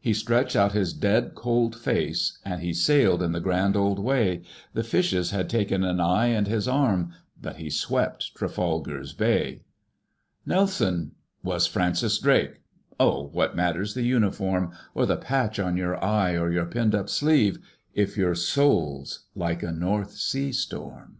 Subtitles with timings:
[0.00, 4.40] "He stretched out his dead cold face And he sailed in the grand old way!
[4.72, 9.64] The fishes had taken an eye and his arm, But he swept Trafalgar's Bay.
[10.46, 11.10] "Nelson
[11.42, 12.62] was Francis Drake!
[12.98, 17.10] O, what matters the uniform, Or the patch on your eye or your pinned up
[17.10, 17.58] sleeve,
[17.92, 21.18] If your soul's like a North Sea storm?"